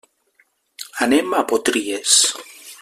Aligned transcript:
Anem 1.07 1.37
a 1.39 1.43
Potries. 1.53 2.19